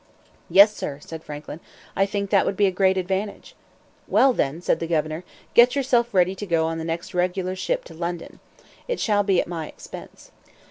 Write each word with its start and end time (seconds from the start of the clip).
"Yes, 0.49 0.75
sir," 0.75 0.97
said 0.99 1.23
Franklin, 1.23 1.59
"I 1.95 2.07
think 2.07 2.31
that 2.31 2.43
would 2.43 2.57
be 2.57 2.65
a 2.65 2.71
great 2.71 2.97
advantage." 2.97 3.53
"Well, 4.07 4.33
then," 4.33 4.59
said 4.59 4.79
the 4.79 4.87
governor, 4.87 5.23
"get 5.53 5.75
yourself 5.75 6.11
ready 6.11 6.33
to 6.37 6.45
go 6.47 6.65
on 6.65 6.79
the 6.79 6.83
next 6.83 7.13
regular 7.13 7.55
ship 7.55 7.83
to 7.83 7.93
London. 7.93 8.39
It 8.87 8.99
shall 8.99 9.21
be 9.21 9.39
at 9.39 9.47
my 9.47 9.67
expense." 9.67 10.31